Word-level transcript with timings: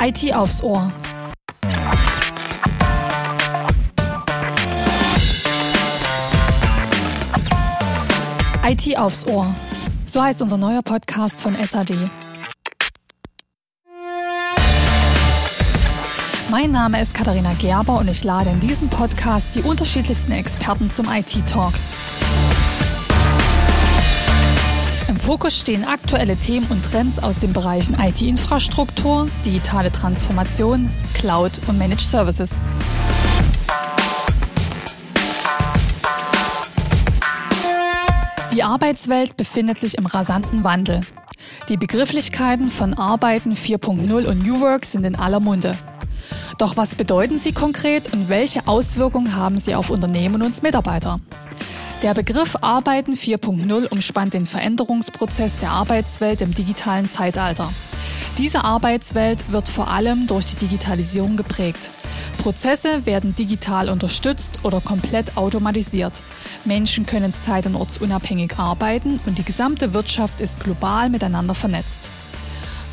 IT 0.00 0.34
aufs 0.34 0.62
Ohr. 0.62 0.92
IT 8.64 8.98
aufs 8.98 9.26
Ohr. 9.26 9.54
So 10.04 10.22
heißt 10.22 10.42
unser 10.42 10.58
neuer 10.58 10.82
Podcast 10.82 11.42
von 11.42 11.56
SAD. 11.56 12.10
Mein 16.50 16.70
Name 16.72 17.00
ist 17.00 17.14
Katharina 17.14 17.54
Gerber 17.54 17.98
und 17.98 18.08
ich 18.08 18.22
lade 18.22 18.50
in 18.50 18.60
diesem 18.60 18.88
Podcast 18.88 19.54
die 19.54 19.62
unterschiedlichsten 19.62 20.32
Experten 20.32 20.90
zum 20.90 21.08
IT-Talk. 21.08 21.72
Fokus 25.26 25.58
stehen 25.58 25.84
aktuelle 25.84 26.36
Themen 26.36 26.68
und 26.70 26.84
Trends 26.84 27.18
aus 27.18 27.40
den 27.40 27.52
Bereichen 27.52 27.96
IT-Infrastruktur, 27.98 29.28
digitale 29.44 29.90
Transformation, 29.90 30.88
Cloud 31.14 31.50
und 31.66 31.76
Managed 31.78 32.02
Services. 32.02 32.50
Die 38.52 38.62
Arbeitswelt 38.62 39.36
befindet 39.36 39.80
sich 39.80 39.98
im 39.98 40.06
rasanten 40.06 40.62
Wandel. 40.62 41.00
Die 41.68 41.76
Begrifflichkeiten 41.76 42.70
von 42.70 42.94
Arbeiten 42.94 43.54
4.0 43.54 44.26
und 44.26 44.46
New 44.46 44.60
Work 44.60 44.84
sind 44.84 45.02
in 45.02 45.16
aller 45.16 45.40
Munde. 45.40 45.76
Doch 46.58 46.76
was 46.76 46.94
bedeuten 46.94 47.40
sie 47.40 47.52
konkret 47.52 48.12
und 48.12 48.28
welche 48.28 48.68
Auswirkungen 48.68 49.34
haben 49.34 49.58
sie 49.58 49.74
auf 49.74 49.90
Unternehmen 49.90 50.40
und 50.40 50.62
Mitarbeiter? 50.62 51.18
Der 52.02 52.12
Begriff 52.12 52.56
Arbeiten 52.60 53.14
4.0 53.14 53.88
umspannt 53.88 54.34
den 54.34 54.44
Veränderungsprozess 54.44 55.56
der 55.60 55.70
Arbeitswelt 55.70 56.42
im 56.42 56.54
digitalen 56.54 57.08
Zeitalter. 57.08 57.72
Diese 58.36 58.64
Arbeitswelt 58.64 59.50
wird 59.50 59.70
vor 59.70 59.88
allem 59.88 60.26
durch 60.26 60.44
die 60.44 60.56
Digitalisierung 60.56 61.38
geprägt. 61.38 61.90
Prozesse 62.36 63.06
werden 63.06 63.34
digital 63.34 63.88
unterstützt 63.88 64.58
oder 64.62 64.82
komplett 64.82 65.38
automatisiert. 65.38 66.22
Menschen 66.66 67.06
können 67.06 67.32
zeit- 67.32 67.64
und 67.64 67.76
ortsunabhängig 67.76 68.58
arbeiten 68.58 69.18
und 69.24 69.38
die 69.38 69.44
gesamte 69.44 69.94
Wirtschaft 69.94 70.42
ist 70.42 70.60
global 70.60 71.08
miteinander 71.08 71.54
vernetzt. 71.54 72.10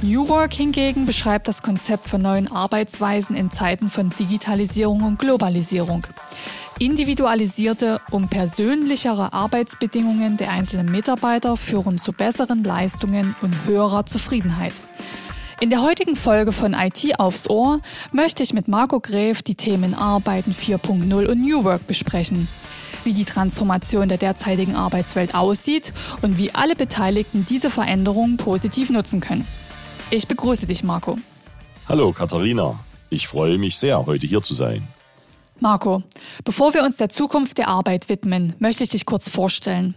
New 0.02 0.30
Work 0.30 0.54
hingegen 0.54 1.06
beschreibt 1.06 1.50
das 1.50 1.62
Konzept 1.62 2.08
von 2.08 2.22
neuen 2.22 2.50
Arbeitsweisen 2.50 3.36
in 3.36 3.52
Zeiten 3.52 3.90
von 3.90 4.10
Digitalisierung 4.18 5.02
und 5.04 5.20
Globalisierung. 5.20 6.08
Individualisierte 6.84 8.02
und 8.12 8.30
persönlichere 8.30 9.32
Arbeitsbedingungen 9.32 10.36
der 10.36 10.52
einzelnen 10.52 10.92
Mitarbeiter 10.92 11.56
führen 11.56 11.98
zu 11.98 12.12
besseren 12.12 12.62
Leistungen 12.62 13.38
und 13.42 13.56
höherer 13.66 14.06
Zufriedenheit. 14.06 14.74
In 15.62 15.70
der 15.70 15.82
heutigen 15.82 16.18
Folge 16.18 16.52
von 16.52 16.74
IT 16.74 17.22
aufs 17.22 17.50
Ohr 17.50 17.80
möchte 18.12 18.44
ich 18.44 18.54
mit 18.54 18.68
Marco 18.68 19.00
Gräf 19.00 19.42
die 19.42 19.56
Themen 19.56 19.94
Arbeiten 19.94 20.52
4.0 20.52 21.26
und 21.26 21.42
New 21.42 21.64
Work 21.64 21.88
besprechen. 21.88 22.50
Wie 23.06 23.14
die 23.14 23.24
Transformation 23.24 24.10
der 24.10 24.18
derzeitigen 24.18 24.76
Arbeitswelt 24.76 25.36
aussieht 25.36 25.94
und 26.22 26.38
wie 26.38 26.54
alle 26.54 26.76
Beteiligten 26.76 27.46
diese 27.50 27.70
Veränderungen 27.70 28.36
positiv 28.36 28.90
nutzen 28.90 29.22
können. 29.22 29.48
Ich 30.10 30.28
begrüße 30.28 30.68
dich, 30.68 30.84
Marco. 30.84 31.18
Hallo, 31.88 32.12
Katharina. 32.12 32.78
Ich 33.10 33.30
freue 33.30 33.58
mich 33.58 33.78
sehr, 33.78 34.06
heute 34.06 34.28
hier 34.28 34.42
zu 34.42 34.54
sein. 34.54 34.86
Marco, 35.64 36.04
bevor 36.44 36.74
wir 36.74 36.84
uns 36.84 36.98
der 36.98 37.08
Zukunft 37.08 37.58
der 37.58 37.70
Arbeit 37.70 38.10
widmen, 38.10 38.54
möchte 38.60 38.84
ich 38.84 38.90
dich 38.90 39.06
kurz 39.06 39.30
vorstellen. 39.30 39.96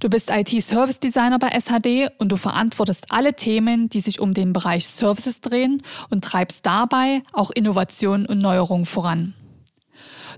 Du 0.00 0.10
bist 0.10 0.32
IT-Service 0.32 0.98
Designer 0.98 1.38
bei 1.38 1.50
SHD 1.50 2.10
und 2.18 2.32
du 2.32 2.36
verantwortest 2.36 3.06
alle 3.10 3.34
Themen, 3.34 3.88
die 3.88 4.00
sich 4.00 4.18
um 4.18 4.34
den 4.34 4.52
Bereich 4.52 4.84
Services 4.84 5.40
drehen 5.40 5.80
und 6.10 6.24
treibst 6.24 6.66
dabei 6.66 7.22
auch 7.32 7.52
Innovation 7.52 8.26
und 8.26 8.40
Neuerung 8.40 8.84
voran. 8.84 9.34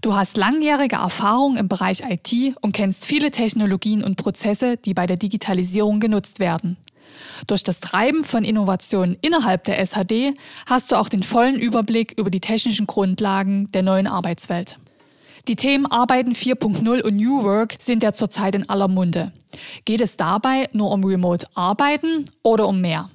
Du 0.02 0.14
hast 0.14 0.36
langjährige 0.36 0.96
Erfahrung 0.96 1.56
im 1.56 1.68
Bereich 1.68 2.02
IT 2.06 2.54
und 2.60 2.72
kennst 2.72 3.06
viele 3.06 3.30
Technologien 3.30 4.04
und 4.04 4.16
Prozesse, 4.16 4.76
die 4.76 4.92
bei 4.92 5.06
der 5.06 5.16
Digitalisierung 5.16 5.98
genutzt 5.98 6.40
werden. 6.40 6.76
Durch 7.46 7.62
das 7.62 7.80
Treiben 7.80 8.24
von 8.24 8.44
Innovationen 8.44 9.16
innerhalb 9.20 9.64
der 9.64 9.84
SHD 9.84 10.34
hast 10.66 10.90
du 10.90 10.96
auch 10.96 11.08
den 11.08 11.22
vollen 11.22 11.56
Überblick 11.56 12.14
über 12.18 12.30
die 12.30 12.40
technischen 12.40 12.86
Grundlagen 12.86 13.70
der 13.72 13.82
neuen 13.82 14.06
Arbeitswelt. 14.06 14.78
Die 15.46 15.56
Themen 15.56 15.86
Arbeiten 15.86 16.32
4.0 16.32 17.02
und 17.02 17.16
New 17.16 17.42
Work 17.42 17.76
sind 17.78 18.02
ja 18.02 18.12
zurzeit 18.12 18.54
in 18.54 18.68
aller 18.68 18.88
Munde. 18.88 19.32
Geht 19.86 20.02
es 20.02 20.16
dabei 20.16 20.68
nur 20.72 20.90
um 20.90 21.02
Remote 21.04 21.46
Arbeiten 21.54 22.26
oder 22.42 22.68
um 22.68 22.80
mehr? 22.80 23.08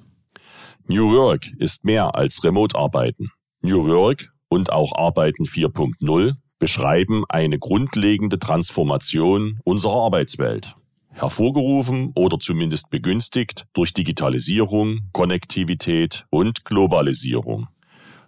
New 0.88 1.12
Work 1.12 1.46
ist 1.58 1.84
mehr 1.84 2.14
als 2.14 2.42
Remote 2.42 2.76
Arbeiten. 2.76 3.28
New 3.62 3.86
Work 3.86 4.32
und 4.48 4.72
auch 4.72 4.96
Arbeiten 4.96 5.44
4.0 5.44 6.34
beschreiben 6.58 7.24
eine 7.28 7.58
grundlegende 7.58 8.38
Transformation 8.38 9.60
unserer 9.64 9.94
Arbeitswelt 9.94 10.74
hervorgerufen 11.14 12.12
oder 12.14 12.38
zumindest 12.38 12.90
begünstigt 12.90 13.66
durch 13.72 13.94
Digitalisierung, 13.94 15.08
Konnektivität 15.12 16.26
und 16.30 16.64
Globalisierung. 16.64 17.68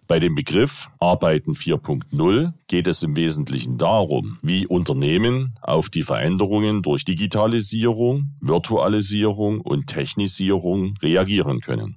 Bei 0.08 0.20
dem 0.20 0.36
Begriff 0.36 0.88
Arbeiten 1.00 1.52
4.0 1.52 2.52
geht 2.68 2.86
es 2.86 3.02
im 3.02 3.16
Wesentlichen 3.16 3.76
darum, 3.76 4.38
wie 4.40 4.66
Unternehmen 4.66 5.54
auf 5.62 5.90
die 5.90 6.04
Veränderungen 6.04 6.82
durch 6.82 7.04
Digitalisierung, 7.04 8.30
Virtualisierung 8.40 9.60
und 9.60 9.88
Technisierung 9.88 10.94
reagieren 11.02 11.60
können. 11.60 11.96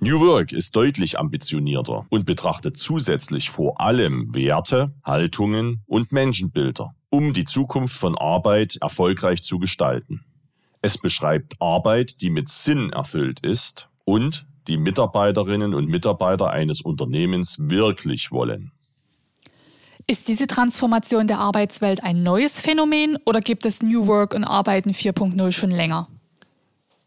New 0.00 0.20
Work 0.20 0.52
ist 0.52 0.76
deutlich 0.76 1.18
ambitionierter 1.18 2.06
und 2.08 2.24
betrachtet 2.24 2.76
zusätzlich 2.76 3.50
vor 3.50 3.80
allem 3.80 4.32
Werte, 4.34 4.92
Haltungen 5.04 5.82
und 5.86 6.12
Menschenbilder 6.12 6.94
um 7.10 7.32
die 7.32 7.44
Zukunft 7.44 7.96
von 7.96 8.16
Arbeit 8.16 8.78
erfolgreich 8.80 9.42
zu 9.42 9.58
gestalten. 9.58 10.24
Es 10.82 10.98
beschreibt 10.98 11.60
Arbeit, 11.60 12.20
die 12.20 12.30
mit 12.30 12.48
Sinn 12.48 12.90
erfüllt 12.90 13.40
ist 13.40 13.88
und 14.04 14.46
die 14.68 14.76
Mitarbeiterinnen 14.76 15.74
und 15.74 15.88
Mitarbeiter 15.88 16.50
eines 16.50 16.82
Unternehmens 16.82 17.58
wirklich 17.58 18.30
wollen. 18.30 18.72
Ist 20.06 20.28
diese 20.28 20.46
Transformation 20.46 21.26
der 21.26 21.38
Arbeitswelt 21.38 22.02
ein 22.04 22.22
neues 22.22 22.60
Phänomen 22.60 23.18
oder 23.26 23.40
gibt 23.40 23.64
es 23.64 23.82
New 23.82 24.06
Work 24.06 24.34
und 24.34 24.44
Arbeiten 24.44 24.90
4.0 24.90 25.52
schon 25.52 25.70
länger? 25.70 26.08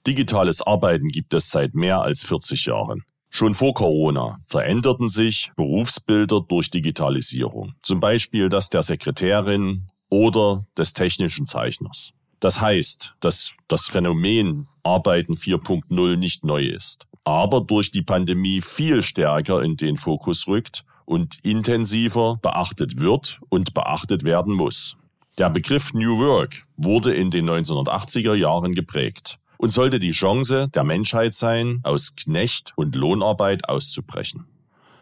Digitales 0.08 0.62
Arbeiten 0.62 1.08
gibt 1.08 1.34
es 1.34 1.50
seit 1.50 1.74
mehr 1.74 2.02
als 2.02 2.24
40 2.24 2.66
Jahren. 2.66 3.04
Schon 3.30 3.54
vor 3.54 3.74
Corona 3.74 4.40
veränderten 4.48 5.08
sich 5.08 5.52
Berufsbilder 5.56 6.42
durch 6.42 6.70
Digitalisierung. 6.70 7.74
Zum 7.82 8.00
Beispiel 8.00 8.50
das 8.50 8.70
der 8.70 8.82
Sekretärin, 8.82 9.88
oder 10.12 10.66
des 10.78 10.94
technischen 10.94 11.48
Zeichners. 11.48 12.12
Das 12.40 12.62
heißt, 12.62 13.16
dass 13.20 13.52
das 13.68 13.88
Phänomen 13.88 14.68
Arbeiten 14.84 15.34
4.0 15.34 16.18
nicht 16.18 16.44
neu 16.44 16.66
ist, 16.66 17.06
aber 17.24 17.62
durch 17.62 17.92
die 17.92 18.02
Pandemie 18.02 18.62
viel 18.62 19.02
stärker 19.02 19.64
in 19.64 19.78
den 19.78 19.98
Fokus 19.98 20.48
rückt 20.48 20.84
und 21.06 21.40
intensiver 21.44 22.40
beachtet 22.42 23.00
wird 23.00 23.40
und 23.50 23.74
beachtet 23.74 24.24
werden 24.24 24.54
muss. 24.54 24.98
Der 25.38 25.50
Begriff 25.50 25.94
New 25.94 26.20
Work 26.20 26.68
wurde 26.78 27.14
in 27.14 27.32
den 27.32 27.50
1980er 27.50 28.36
Jahren 28.36 28.74
geprägt 28.74 29.40
und 29.62 29.72
sollte 29.72 30.00
die 30.00 30.12
Chance 30.12 30.70
der 30.74 30.84
Menschheit 30.84 31.36
sein, 31.36 31.82
aus 31.84 32.16
Knecht- 32.16 32.74
und 32.78 32.96
Lohnarbeit 32.96 33.70
auszubrechen. 33.70 34.46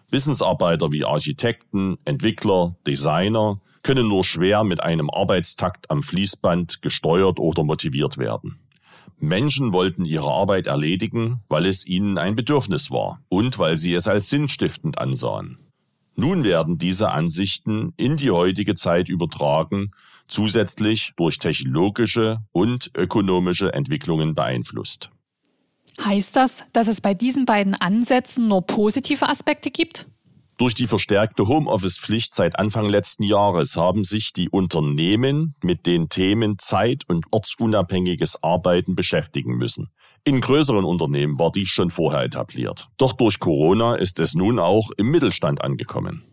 Wissensarbeiter 0.10 0.92
wie 0.92 1.06
Architekten, 1.06 1.98
Entwickler, 2.04 2.76
Designer 2.86 3.62
können 3.84 4.10
nur 4.10 4.26
schwer 4.26 4.66
mit 4.66 4.84
einem 4.84 5.10
Arbeitstakt 5.10 5.90
am 5.90 6.02
Fließband 6.02 6.82
gesteuert 6.82 7.40
oder 7.40 7.64
motiviert 7.64 8.18
werden. 8.18 8.60
Menschen 9.18 9.72
wollten 9.72 10.04
ihre 10.04 10.30
Arbeit 10.30 10.68
erledigen, 10.68 11.40
weil 11.48 11.66
es 11.66 11.88
ihnen 11.88 12.18
ein 12.18 12.36
Bedürfnis 12.36 12.92
war 12.92 13.22
und 13.30 13.60
weil 13.60 13.78
sie 13.78 13.94
es 13.94 14.10
als 14.10 14.30
sinnstiftend 14.30 14.98
ansahen. 14.98 15.58
Nun 16.16 16.44
werden 16.44 16.78
diese 16.78 17.12
Ansichten 17.12 17.94
in 17.96 18.18
die 18.18 18.32
heutige 18.32 18.76
Zeit 18.76 19.08
übertragen, 19.08 19.92
zusätzlich 20.30 21.14
durch 21.18 21.38
technologische 21.38 22.40
und 22.52 22.92
ökonomische 22.96 23.74
Entwicklungen 23.74 24.36
beeinflusst. 24.36 25.10
Heißt 26.04 26.36
das, 26.36 26.66
dass 26.72 26.88
es 26.88 27.02
bei 27.02 27.14
diesen 27.14 27.46
beiden 27.46 27.76
Ansätzen 27.76 28.48
nur 28.48 28.66
positive 28.66 29.28
Aspekte 29.28 29.70
gibt? 29.70 30.08
Durch 30.58 30.74
die 30.74 30.88
verstärkte 30.88 31.48
Homeoffice-Pflicht 31.48 32.34
seit 32.34 32.60
Anfang 32.60 32.90
letzten 32.90 33.24
Jahres 33.24 33.78
haben 33.78 34.04
sich 34.04 34.34
die 34.34 34.50
Unternehmen 34.50 35.56
mit 35.64 35.86
den 35.86 36.10
Themen 36.10 36.58
zeit- 36.58 37.04
und 37.08 37.26
ortsunabhängiges 37.32 38.44
Arbeiten 38.44 38.94
beschäftigen 38.94 39.56
müssen. 39.56 39.90
In 40.26 40.42
größeren 40.42 40.84
Unternehmen 40.84 41.40
war 41.40 41.52
dies 41.52 41.70
schon 41.70 41.90
vorher 41.90 42.24
etabliert. 42.24 42.90
Doch 42.98 43.14
durch 43.14 43.40
Corona 43.40 43.96
ist 43.96 44.20
es 44.20 44.36
nun 44.36 44.60
auch 44.60 44.92
im 44.98 45.12
Mittelstand 45.12 45.64
angekommen. 45.64 46.24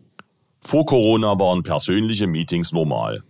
Vor 0.59 0.85
Corona 0.85 1.39
waren 1.39 1.63
persönliche 1.63 2.27
Meetings 2.27 2.73
normal. 2.73 3.23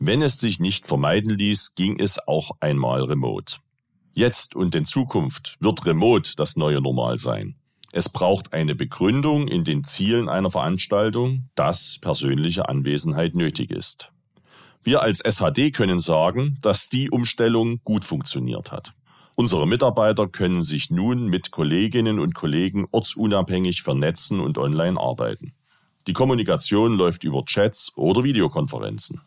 Wenn 0.00 0.22
es 0.22 0.38
sich 0.38 0.60
nicht 0.60 0.86
vermeiden 0.86 1.36
ließ, 1.36 1.74
ging 1.74 1.98
es 1.98 2.20
auch 2.28 2.52
einmal 2.60 3.02
remote. 3.02 3.56
Jetzt 4.12 4.54
und 4.54 4.74
in 4.76 4.84
Zukunft 4.84 5.56
wird 5.58 5.84
remote 5.86 6.34
das 6.36 6.56
neue 6.56 6.80
Normal 6.80 7.18
sein. 7.18 7.56
Es 7.92 8.08
braucht 8.08 8.52
eine 8.52 8.76
Begründung 8.76 9.48
in 9.48 9.64
den 9.64 9.82
Zielen 9.82 10.28
einer 10.28 10.50
Veranstaltung, 10.50 11.48
dass 11.56 11.98
persönliche 12.00 12.68
Anwesenheit 12.68 13.34
nötig 13.34 13.72
ist. 13.72 14.12
Wir 14.84 15.02
als 15.02 15.20
SHD 15.20 15.72
können 15.72 15.98
sagen, 15.98 16.58
dass 16.60 16.88
die 16.88 17.10
Umstellung 17.10 17.80
gut 17.82 18.04
funktioniert 18.04 18.70
hat. 18.70 18.92
Unsere 19.36 19.66
Mitarbeiter 19.66 20.28
können 20.28 20.62
sich 20.62 20.90
nun 20.90 21.26
mit 21.26 21.50
Kolleginnen 21.50 22.20
und 22.20 22.34
Kollegen 22.34 22.86
ortsunabhängig 22.92 23.82
vernetzen 23.82 24.38
und 24.38 24.58
online 24.58 25.00
arbeiten. 25.00 25.54
Die 26.06 26.12
Kommunikation 26.12 26.94
läuft 26.94 27.24
über 27.24 27.44
Chats 27.44 27.92
oder 27.96 28.22
Videokonferenzen. 28.22 29.20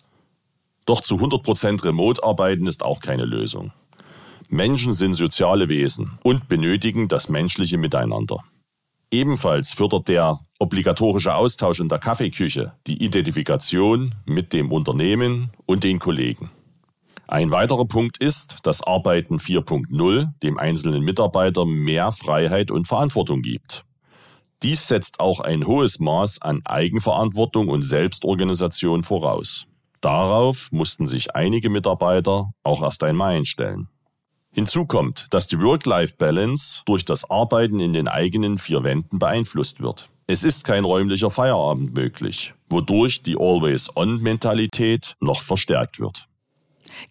Doch 0.91 0.99
zu 0.99 1.15
100% 1.15 1.85
Remote 1.85 2.21
arbeiten 2.21 2.67
ist 2.67 2.83
auch 2.83 2.99
keine 2.99 3.23
Lösung. 3.23 3.71
Menschen 4.49 4.91
sind 4.91 5.13
soziale 5.13 5.69
Wesen 5.69 6.19
und 6.21 6.49
benötigen 6.49 7.07
das 7.07 7.29
menschliche 7.29 7.77
Miteinander. 7.77 8.43
Ebenfalls 9.09 9.71
fördert 9.71 10.09
der 10.09 10.41
obligatorische 10.59 11.33
Austausch 11.33 11.79
in 11.79 11.87
der 11.87 11.99
Kaffeeküche 11.99 12.73
die 12.87 13.01
Identifikation 13.01 14.15
mit 14.25 14.51
dem 14.51 14.69
Unternehmen 14.69 15.51
und 15.65 15.85
den 15.85 15.97
Kollegen. 15.97 16.49
Ein 17.29 17.51
weiterer 17.51 17.85
Punkt 17.85 18.17
ist, 18.17 18.57
dass 18.63 18.83
Arbeiten 18.83 19.37
4.0 19.37 20.27
dem 20.43 20.57
einzelnen 20.57 21.03
Mitarbeiter 21.05 21.65
mehr 21.65 22.11
Freiheit 22.11 22.69
und 22.69 22.89
Verantwortung 22.89 23.43
gibt. 23.43 23.85
Dies 24.61 24.89
setzt 24.89 25.21
auch 25.21 25.39
ein 25.39 25.65
hohes 25.65 25.99
Maß 25.99 26.41
an 26.41 26.59
Eigenverantwortung 26.65 27.69
und 27.69 27.81
Selbstorganisation 27.81 29.03
voraus. 29.03 29.67
Darauf 30.01 30.71
mussten 30.71 31.05
sich 31.05 31.35
einige 31.35 31.69
Mitarbeiter 31.69 32.53
auch 32.63 32.81
erst 32.81 33.03
einmal 33.03 33.35
einstellen. 33.35 33.87
Hinzu 34.51 34.85
kommt, 34.85 35.27
dass 35.29 35.47
die 35.47 35.59
Work-Life-Balance 35.59 36.81
durch 36.85 37.05
das 37.05 37.29
Arbeiten 37.29 37.79
in 37.79 37.93
den 37.93 38.07
eigenen 38.07 38.57
vier 38.57 38.83
Wänden 38.83 39.19
beeinflusst 39.19 39.79
wird. 39.79 40.09
Es 40.27 40.43
ist 40.43 40.65
kein 40.65 40.83
räumlicher 40.83 41.29
Feierabend 41.29 41.93
möglich, 41.93 42.53
wodurch 42.69 43.21
die 43.21 43.37
Always-On-Mentalität 43.37 45.15
noch 45.19 45.41
verstärkt 45.41 45.99
wird. 45.99 46.27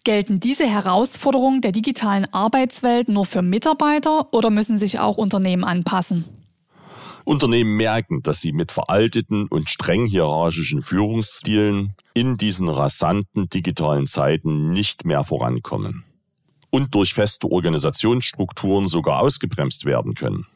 Gelten 0.03 0.39
diese 0.39 0.67
Herausforderungen 0.67 1.61
der 1.61 1.71
digitalen 1.71 2.31
Arbeitswelt 2.33 3.09
nur 3.09 3.25
für 3.25 3.41
Mitarbeiter 3.41 4.33
oder 4.33 4.49
müssen 4.49 4.77
sich 4.77 4.99
auch 4.99 5.17
Unternehmen 5.17 5.63
anpassen? 5.63 6.25
Unternehmen 7.25 7.75
merken, 7.77 8.21
dass 8.21 8.41
sie 8.41 8.51
mit 8.51 8.71
veralteten 8.71 9.47
und 9.47 9.69
streng 9.69 10.05
hierarchischen 10.05 10.81
Führungsstilen 10.81 11.95
in 12.13 12.37
diesen 12.37 12.69
rasanten 12.69 13.49
digitalen 13.49 14.07
Zeiten 14.07 14.71
nicht 14.71 15.05
mehr 15.05 15.23
vorankommen 15.23 16.03
und 16.71 16.95
durch 16.95 17.13
feste 17.13 17.51
Organisationsstrukturen 17.51 18.87
sogar 18.87 19.21
ausgebremst 19.21 19.85
werden 19.85 20.15
können. 20.15 20.47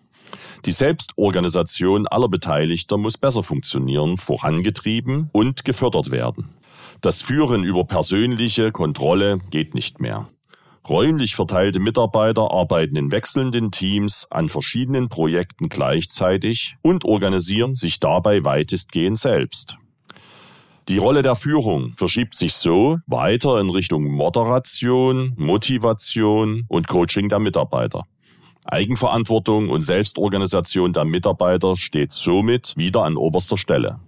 Die 0.65 0.71
Selbstorganisation 0.71 2.07
aller 2.07 2.29
Beteiligter 2.29 2.97
muss 2.97 3.17
besser 3.17 3.43
funktionieren, 3.43 4.17
vorangetrieben 4.17 5.29
und 5.31 5.65
gefördert 5.65 6.11
werden. 6.11 6.49
Das 7.01 7.21
Führen 7.21 7.63
über 7.63 7.85
persönliche 7.85 8.71
Kontrolle 8.71 9.39
geht 9.51 9.75
nicht 9.75 9.99
mehr. 9.99 10.27
Räumlich 10.87 11.35
verteilte 11.35 11.79
Mitarbeiter 11.79 12.51
arbeiten 12.51 12.95
in 12.95 13.11
wechselnden 13.11 13.71
Teams 13.71 14.27
an 14.29 14.49
verschiedenen 14.49 15.09
Projekten 15.09 15.67
gleichzeitig 15.67 16.75
und 16.83 17.05
organisieren 17.05 17.73
sich 17.73 17.99
dabei 17.99 18.43
weitestgehend 18.43 19.17
selbst. 19.17 19.77
Die 20.87 20.99
Rolle 20.99 21.23
der 21.23 21.35
Führung 21.35 21.93
verschiebt 21.95 22.35
sich 22.35 22.53
so 22.53 22.99
weiter 23.07 23.59
in 23.59 23.71
Richtung 23.71 24.03
Moderation, 24.03 25.33
Motivation 25.35 26.65
und 26.67 26.87
Coaching 26.87 27.29
der 27.29 27.39
Mitarbeiter. 27.39 28.03
Eigenverantwortung 28.65 29.69
und 29.69 29.81
Selbstorganisation 29.81 30.93
der 30.93 31.05
Mitarbeiter 31.05 31.75
steht 31.75 32.11
somit 32.11 32.73
wieder 32.77 33.03
an 33.03 33.17
oberster 33.17 33.57
Stelle. 33.57 33.99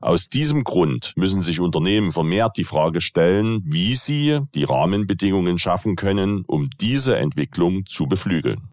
Aus 0.00 0.30
diesem 0.30 0.64
Grund 0.64 1.12
müssen 1.16 1.42
sich 1.42 1.60
Unternehmen 1.60 2.10
vermehrt 2.10 2.56
die 2.56 2.64
Frage 2.64 3.00
stellen, 3.00 3.62
wie 3.64 3.94
sie 3.94 4.40
die 4.54 4.64
Rahmenbedingungen 4.64 5.58
schaffen 5.58 5.94
können, 5.94 6.44
um 6.46 6.70
diese 6.80 7.16
Entwicklung 7.16 7.84
zu 7.84 8.06
beflügeln. 8.06 8.70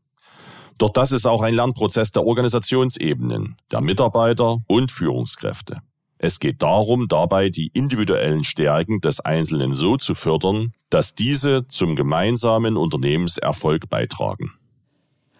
Doch 0.78 0.92
das 0.92 1.12
ist 1.12 1.28
auch 1.28 1.42
ein 1.42 1.56
Lernprozess 1.56 2.12
der 2.12 2.24
Organisationsebenen, 2.24 3.58
der 3.72 3.82
Mitarbeiter 3.82 4.60
und 4.68 4.92
Führungskräfte. 4.92 5.82
Es 6.20 6.40
geht 6.40 6.62
darum, 6.62 7.08
dabei 7.08 7.50
die 7.50 7.68
individuellen 7.74 8.44
Stärken 8.44 9.02
des 9.02 9.20
Einzelnen 9.20 9.72
so 9.72 9.98
zu 9.98 10.16
fördern, 10.16 10.74
dass 10.90 11.14
diese 11.14 11.68
zum 11.68 11.96
gemeinsamen 11.96 12.78
Unternehmenserfolg 12.78 13.90
beitragen. 13.90 14.52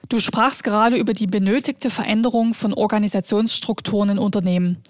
Du 0.10 0.20
sprachst 0.22 0.64
gerade 0.64 0.96
über 0.96 1.14
die 1.14 1.28
benötigte 1.28 1.90
Veränderung 1.90 2.54
von 2.54 2.74
Organisationsstrukturen 2.74 4.10
in 4.10 4.20
Unternehmen. 4.20 4.82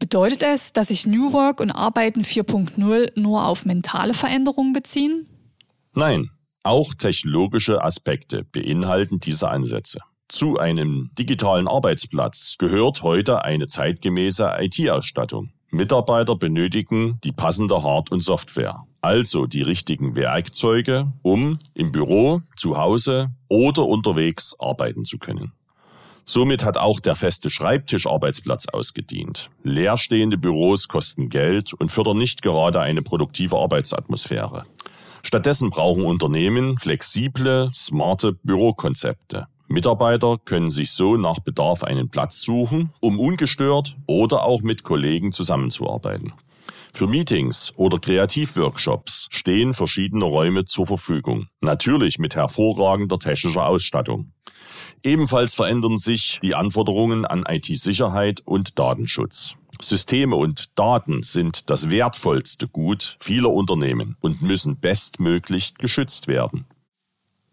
Bedeutet 0.00 0.42
es, 0.42 0.72
dass 0.72 0.88
sich 0.88 1.06
New 1.06 1.32
Work 1.32 1.60
und 1.60 1.70
Arbeiten 1.70 2.22
4.0 2.22 3.12
nur 3.18 3.46
auf 3.46 3.64
mentale 3.64 4.14
Veränderungen 4.14 4.72
beziehen? 4.72 5.28
Nein, 5.94 6.30
auch 6.64 6.94
technologische 6.94 7.84
Aspekte 7.84 8.44
beinhalten 8.44 9.20
diese 9.20 9.48
Ansätze. 9.48 10.00
Zu 10.28 10.58
einem 10.58 11.10
digitalen 11.16 11.68
Arbeitsplatz 11.68 12.56
gehört 12.58 13.02
heute 13.02 13.44
eine 13.44 13.68
zeitgemäße 13.68 14.50
IT-Ausstattung. 14.58 15.53
Mitarbeiter 15.74 16.36
benötigen 16.36 17.18
die 17.24 17.32
passende 17.32 17.82
Hard- 17.82 18.12
und 18.12 18.22
Software, 18.22 18.84
also 19.00 19.46
die 19.46 19.62
richtigen 19.62 20.14
Werkzeuge, 20.14 21.12
um 21.22 21.58
im 21.74 21.90
Büro, 21.90 22.42
zu 22.56 22.76
Hause 22.76 23.32
oder 23.48 23.84
unterwegs 23.84 24.54
arbeiten 24.60 25.04
zu 25.04 25.18
können. 25.18 25.52
Somit 26.24 26.64
hat 26.64 26.78
auch 26.78 27.00
der 27.00 27.16
feste 27.16 27.50
Schreibtischarbeitsplatz 27.50 28.68
ausgedient. 28.68 29.50
Leerstehende 29.64 30.38
Büros 30.38 30.86
kosten 30.86 31.28
Geld 31.28 31.74
und 31.74 31.90
fördern 31.90 32.18
nicht 32.18 32.40
gerade 32.40 32.80
eine 32.80 33.02
produktive 33.02 33.58
Arbeitsatmosphäre. 33.58 34.66
Stattdessen 35.24 35.70
brauchen 35.70 36.04
Unternehmen 36.04 36.78
flexible, 36.78 37.68
smarte 37.74 38.32
Bürokonzepte. 38.44 39.48
Mitarbeiter 39.68 40.38
können 40.44 40.70
sich 40.70 40.92
so 40.92 41.16
nach 41.16 41.40
Bedarf 41.40 41.84
einen 41.84 42.10
Platz 42.10 42.42
suchen, 42.42 42.92
um 43.00 43.18
ungestört 43.18 43.96
oder 44.06 44.44
auch 44.44 44.62
mit 44.62 44.84
Kollegen 44.84 45.32
zusammenzuarbeiten. 45.32 46.32
Für 46.92 47.08
Meetings 47.08 47.72
oder 47.76 47.98
Kreativworkshops 47.98 49.26
stehen 49.30 49.74
verschiedene 49.74 50.24
Räume 50.24 50.64
zur 50.64 50.86
Verfügung, 50.86 51.48
natürlich 51.60 52.18
mit 52.18 52.36
hervorragender 52.36 53.18
technischer 53.18 53.66
Ausstattung. 53.66 54.32
Ebenfalls 55.02 55.54
verändern 55.54 55.98
sich 55.98 56.38
die 56.40 56.54
Anforderungen 56.54 57.26
an 57.26 57.44
IT-Sicherheit 57.48 58.42
und 58.44 58.78
Datenschutz. 58.78 59.54
Systeme 59.80 60.36
und 60.36 60.78
Daten 60.78 61.22
sind 61.22 61.68
das 61.68 61.90
wertvollste 61.90 62.68
Gut 62.68 63.16
vieler 63.18 63.50
Unternehmen 63.50 64.16
und 64.20 64.40
müssen 64.40 64.78
bestmöglich 64.78 65.74
geschützt 65.74 66.28
werden. 66.28 66.64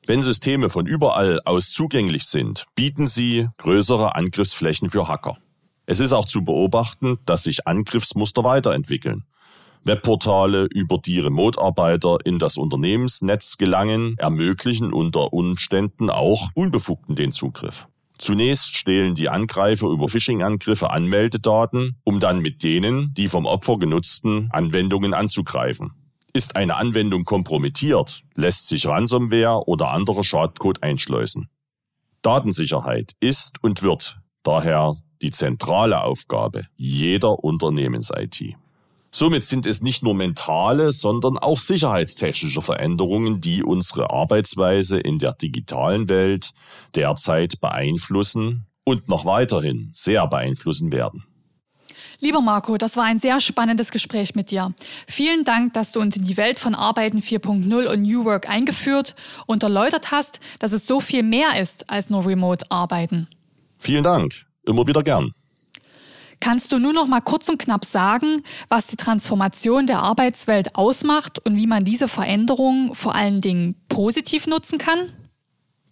Wenn 0.08 0.24
Systeme 0.24 0.70
von 0.72 0.88
überall 0.88 1.41
aus 1.46 1.72
zugänglich 1.72 2.25
sind, 2.25 2.65
bieten 2.75 3.05
sie 3.05 3.48
größere 3.58 4.15
Angriffsflächen 4.15 4.89
für 4.89 5.08
Hacker. 5.08 5.38
Es 5.86 6.00
ist 6.00 6.12
auch 6.12 6.25
zu 6.25 6.43
beobachten, 6.43 7.20
dass 7.25 7.43
sich 7.43 7.67
Angriffsmuster 7.67 8.43
weiterentwickeln. 8.43 9.24
Webportale, 9.84 10.65
über 10.65 10.98
die 10.98 11.20
Remote-Arbeiter 11.20 12.17
in 12.24 12.39
das 12.39 12.58
Unternehmensnetz 12.58 13.58
gelangen, 13.58 14.15
ermöglichen 14.17 14.91
unter 14.91 15.34
Umständen 15.34 16.10
auch 16.10 16.50
Unbefugten 16.55 17.15
den 17.15 17.31
Zugriff. 17.31 17.88
Zunächst 18.17 18.75
stehlen 18.75 19.15
die 19.15 19.29
Angreifer 19.29 19.88
über 19.88 20.08
Phishing-Angriffe 20.08 20.91
Anmeldedaten, 20.91 21.98
um 22.03 22.20
dann 22.20 22.39
mit 22.39 22.63
denen 22.63 23.13
die 23.15 23.27
vom 23.27 23.46
Opfer 23.46 23.77
genutzten 23.77 24.50
Anwendungen 24.51 25.15
anzugreifen. 25.15 25.93
Ist 26.33 26.55
eine 26.55 26.75
Anwendung 26.75 27.25
kompromittiert, 27.25 28.23
lässt 28.35 28.67
sich 28.67 28.85
Ransomware 28.85 29.67
oder 29.67 29.89
anderer 29.89 30.23
Schadcode 30.23 30.81
einschleusen. 30.81 31.50
Datensicherheit 32.21 33.13
ist 33.19 33.61
und 33.63 33.81
wird 33.81 34.17
daher 34.43 34.95
die 35.21 35.31
zentrale 35.31 36.01
Aufgabe 36.01 36.67
jeder 36.77 37.43
Unternehmens-IT. 37.43 38.55
Somit 39.13 39.43
sind 39.43 39.65
es 39.65 39.81
nicht 39.81 40.03
nur 40.03 40.15
mentale, 40.15 40.93
sondern 40.93 41.38
auch 41.38 41.57
sicherheitstechnische 41.57 42.61
Veränderungen, 42.61 43.41
die 43.41 43.61
unsere 43.61 44.09
Arbeitsweise 44.09 45.00
in 45.00 45.19
der 45.19 45.33
digitalen 45.33 46.07
Welt 46.07 46.51
derzeit 46.95 47.59
beeinflussen 47.59 48.67
und 48.85 49.09
noch 49.09 49.25
weiterhin 49.25 49.89
sehr 49.91 50.25
beeinflussen 50.27 50.93
werden. 50.93 51.25
Lieber 52.23 52.39
Marco, 52.39 52.77
das 52.77 52.97
war 52.97 53.05
ein 53.05 53.17
sehr 53.17 53.41
spannendes 53.41 53.89
Gespräch 53.89 54.35
mit 54.35 54.51
dir. 54.51 54.75
Vielen 55.07 55.43
Dank, 55.43 55.73
dass 55.73 55.91
du 55.91 55.99
uns 55.99 56.15
in 56.15 56.23
die 56.23 56.37
Welt 56.37 56.59
von 56.59 56.75
Arbeiten 56.75 57.17
4.0 57.17 57.87
und 57.87 58.01
New 58.03 58.25
Work 58.25 58.47
eingeführt 58.47 59.15
und 59.47 59.63
erläutert 59.63 60.11
hast, 60.11 60.39
dass 60.59 60.71
es 60.71 60.85
so 60.85 60.99
viel 60.99 61.23
mehr 61.23 61.59
ist 61.59 61.89
als 61.89 62.11
nur 62.11 62.23
Remote-Arbeiten. 62.27 63.27
Vielen 63.79 64.03
Dank. 64.03 64.45
Immer 64.67 64.85
wieder 64.85 65.01
gern. 65.01 65.33
Kannst 66.39 66.71
du 66.71 66.77
nur 66.77 66.93
noch 66.93 67.07
mal 67.07 67.21
kurz 67.21 67.49
und 67.49 67.57
knapp 67.57 67.85
sagen, 67.85 68.43
was 68.69 68.85
die 68.85 68.97
Transformation 68.97 69.87
der 69.87 70.03
Arbeitswelt 70.03 70.75
ausmacht 70.75 71.43
und 71.43 71.55
wie 71.55 71.67
man 71.67 71.85
diese 71.85 72.07
Veränderungen 72.07 72.93
vor 72.93 73.15
allen 73.15 73.41
Dingen 73.41 73.75
positiv 73.89 74.45
nutzen 74.45 74.77
kann? 74.77 75.11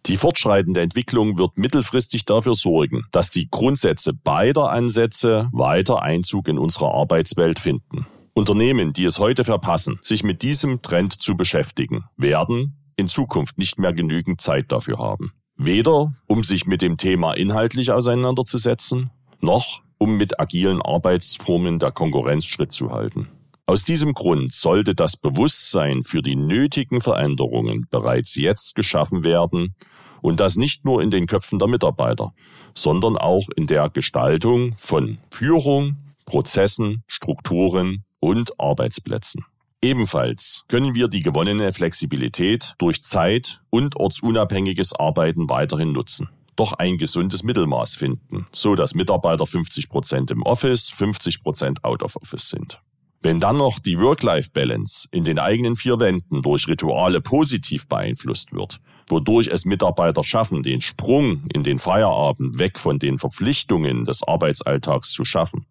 Die 0.05 0.17
fortschreitende 0.17 0.81
Entwicklung 0.81 1.37
wird 1.37 1.57
mittelfristig 1.57 2.25
dafür 2.25 2.53
sorgen, 2.53 3.03
dass 3.11 3.29
die 3.29 3.49
Grundsätze 3.49 4.13
beider 4.13 4.71
Ansätze 4.71 5.49
weiter 5.51 6.01
Einzug 6.01 6.47
in 6.47 6.57
unsere 6.57 6.91
Arbeitswelt 6.93 7.59
finden. 7.59 8.05
Unternehmen, 8.33 8.93
die 8.93 9.03
es 9.03 9.19
heute 9.19 9.43
verpassen, 9.43 9.99
sich 10.01 10.23
mit 10.23 10.41
diesem 10.41 10.81
Trend 10.81 11.13
zu 11.13 11.35
beschäftigen, 11.35 12.05
werden 12.15 12.77
in 12.95 13.07
Zukunft 13.07 13.57
nicht 13.57 13.79
mehr 13.79 13.93
genügend 13.93 14.41
Zeit 14.41 14.71
dafür 14.71 14.97
haben. 14.99 15.31
Weder 15.57 16.13
um 16.27 16.43
sich 16.43 16.65
mit 16.65 16.81
dem 16.81 16.97
Thema 16.97 17.33
inhaltlich 17.33 17.91
auseinanderzusetzen, 17.91 19.09
noch 19.41 19.81
um 19.97 20.17
mit 20.17 20.39
agilen 20.39 20.81
Arbeitsformen 20.81 21.79
der 21.79 21.91
Konkurrenz 21.91 22.45
Schritt 22.45 22.71
zu 22.71 22.91
halten. 22.91 23.27
Aus 23.69 23.83
diesem 23.83 24.15
Grund 24.15 24.51
sollte 24.51 24.95
das 24.95 25.15
Bewusstsein 25.15 26.03
für 26.03 26.23
die 26.23 26.35
nötigen 26.35 27.01
Veränderungen 27.01 27.85
bereits 27.91 28.33
jetzt 28.33 28.73
geschaffen 28.73 29.23
werden 29.23 29.75
und 30.23 30.39
das 30.39 30.55
nicht 30.55 30.85
nur 30.85 31.03
in 31.03 31.11
den 31.11 31.27
Köpfen 31.27 31.59
der 31.59 31.67
Mitarbeiter, 31.67 32.33
sondern 32.73 33.15
auch 33.15 33.47
in 33.55 33.67
der 33.67 33.91
Gestaltung 33.91 34.75
von 34.75 35.19
Führung, 35.29 35.97
Prozessen, 36.25 37.03
Strukturen 37.05 38.05
und 38.19 38.59
Arbeitsplätzen. 38.59 39.45
Ebenfalls 39.83 40.63
können 40.67 40.95
wir 40.95 41.07
die 41.07 41.21
gewonnene 41.21 41.71
Flexibilität 41.71 42.73
durch 42.79 43.03
Zeit- 43.03 43.61
und 43.69 43.97
ortsunabhängiges 43.97 44.93
Arbeiten 44.93 45.47
weiterhin 45.47 45.91
nutzen 45.91 46.27
doch 46.55 46.73
ein 46.73 46.97
gesundes 46.97 47.43
Mittelmaß 47.43 47.95
finden, 47.95 48.45
so 48.51 48.75
dass 48.75 48.93
Mitarbeiter 48.93 49.45
50 49.45 49.87
Prozent 49.87 50.29
im 50.29 50.43
Office, 50.43 50.89
50 50.89 51.41
Prozent 51.41 51.85
out 51.85 52.03
of 52.03 52.17
Office 52.17 52.49
sind. 52.49 52.81
Wenn 53.21 53.41
dann 53.41 53.57
noch 53.57 53.79
die 53.79 53.99
Work-Life-Balance 53.99 55.09
in 55.11 55.25
den 55.25 55.39
eigenen 55.39 55.75
vier 55.75 55.99
Wänden 55.99 56.41
durch 56.41 56.69
Rituale 56.69 57.19
positiv 57.19 57.85
beeinflusst 57.87 58.53
wird, 58.53 58.79
wodurch 59.09 59.47
es 59.47 59.65
Mitarbeiter 59.65 60.23
schaffen, 60.23 60.63
den 60.63 60.81
Sprung 60.81 61.43
in 61.53 61.63
den 61.63 61.79
Feierabend 61.79 62.59
weg 62.59 62.79
von 62.79 62.97
den 62.97 63.17
Verpflichtungen 63.17 64.05
des 64.05 64.23
Arbeitsalltags 64.23 65.11
zu 65.11 65.25
schaffen, 65.25 65.65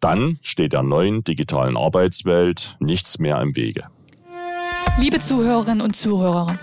dann 0.00 0.38
steht 0.42 0.72
der 0.72 0.82
neuen 0.82 1.22
digitalen 1.22 1.76
Arbeitswelt 1.76 2.76
nichts 2.80 3.20
mehr 3.20 3.40
im 3.40 3.54
Wege. 3.54 3.82
Liebe 4.98 5.20
Zuhörerinnen 5.20 5.80
und 5.80 5.94
Zuhörer, 5.94 6.58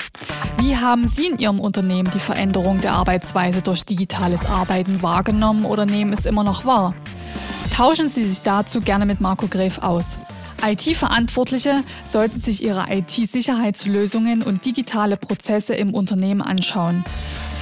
wie 0.59 0.75
haben 0.75 1.07
Sie 1.07 1.27
in 1.27 1.39
Ihrem 1.39 1.61
Unternehmen 1.61 2.11
die 2.13 2.19
Veränderung 2.19 2.81
der 2.81 2.91
Arbeitsweise 2.91 3.61
durch 3.61 3.85
digitales 3.85 4.45
Arbeiten 4.45 5.01
wahrgenommen 5.01 5.63
oder 5.63 5.85
nehmen 5.85 6.11
es 6.11 6.25
immer 6.25 6.43
noch 6.43 6.65
wahr? 6.65 6.93
Tauschen 7.75 8.07
Sie 8.07 8.25
sich 8.25 8.41
dazu 8.41 8.79
gerne 8.79 9.05
mit 9.05 9.19
Marco 9.19 9.47
Gref 9.49 9.79
aus. 9.79 10.17
IT-Verantwortliche 10.65 11.83
sollten 12.05 12.39
sich 12.39 12.63
ihre 12.63 12.85
IT-Sicherheitslösungen 12.89 14.43
und 14.43 14.65
digitale 14.65 15.17
Prozesse 15.17 15.73
im 15.75 15.93
Unternehmen 15.93 16.41
anschauen. 16.41 17.03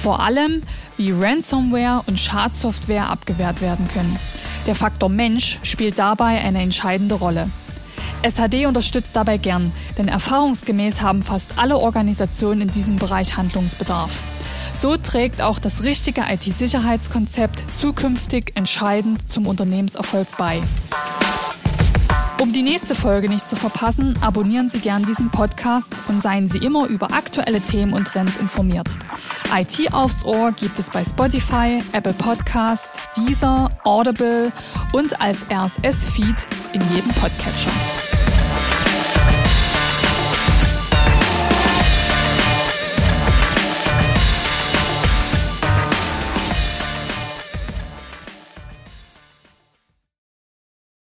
Vor 0.04 0.20
allem, 0.20 0.62
wie 0.96 1.10
Ransomware 1.10 2.04
und 2.06 2.20
Schadsoftware 2.20 3.10
abgewehrt 3.10 3.60
werden 3.60 3.88
können. 3.88 4.16
Der 4.68 4.76
Faktor 4.76 5.08
Mensch 5.08 5.58
spielt 5.64 5.98
dabei 5.98 6.40
eine 6.44 6.62
entscheidende 6.62 7.16
Rolle. 7.16 7.50
SHD 8.22 8.66
unterstützt 8.66 9.16
dabei 9.16 9.36
gern, 9.36 9.72
denn 9.98 10.06
erfahrungsgemäß 10.06 11.00
haben 11.00 11.22
fast 11.22 11.58
alle 11.58 11.78
Organisationen 11.78 12.60
in 12.60 12.70
diesem 12.70 12.96
Bereich 13.00 13.36
Handlungsbedarf. 13.36 14.20
So 14.84 14.98
trägt 14.98 15.40
auch 15.40 15.58
das 15.58 15.82
richtige 15.82 16.20
IT-Sicherheitskonzept 16.28 17.62
zukünftig 17.80 18.52
entscheidend 18.54 19.26
zum 19.26 19.46
Unternehmenserfolg 19.46 20.28
bei. 20.36 20.60
Um 22.38 22.52
die 22.52 22.60
nächste 22.60 22.94
Folge 22.94 23.30
nicht 23.30 23.48
zu 23.48 23.56
verpassen, 23.56 24.18
abonnieren 24.20 24.68
Sie 24.68 24.80
gern 24.80 25.02
diesen 25.06 25.30
Podcast 25.30 25.98
und 26.08 26.22
seien 26.22 26.50
Sie 26.50 26.58
immer 26.58 26.86
über 26.86 27.14
aktuelle 27.14 27.62
Themen 27.62 27.94
und 27.94 28.08
Trends 28.08 28.36
informiert. 28.36 28.88
IT 29.54 29.90
aufs 29.94 30.22
Ohr 30.22 30.52
gibt 30.52 30.78
es 30.78 30.90
bei 30.90 31.02
Spotify, 31.02 31.82
Apple 31.92 32.12
Podcast, 32.12 32.90
Deezer, 33.16 33.70
Audible 33.84 34.52
und 34.92 35.18
als 35.18 35.46
RSS-Feed 35.50 36.46
in 36.74 36.82
jedem 36.94 37.10
Podcatcher. 37.12 37.70